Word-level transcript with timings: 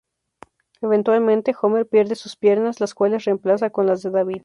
Eventualmente, 0.81 1.53
Homer 1.61 1.87
pierde 1.87 2.15
sus 2.15 2.35
piernas, 2.35 2.79
las 2.79 2.95
cuales 2.95 3.25
reemplaza 3.25 3.69
con 3.69 3.85
las 3.85 4.01
de 4.01 4.09
David. 4.09 4.39